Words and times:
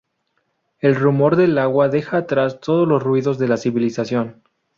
El 0.79 0.95
rumor 0.95 1.35
del 1.35 1.59
agua 1.59 1.87
deja 1.87 2.17
atrás 2.17 2.59
todos 2.59 2.87
los 2.87 3.03
ruidos 3.03 3.37
de 3.37 3.47
la 3.47 3.57
civilización. 3.57 4.41